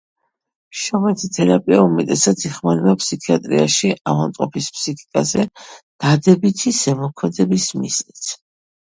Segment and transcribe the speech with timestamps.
[0.83, 5.45] შრომითი თერაპია უმეტესად იხმარება ფსიქიატრიაში ავადმყოფის ფსიქიკაზე
[6.05, 8.33] დადებითი ზემოქმედების მიზნით.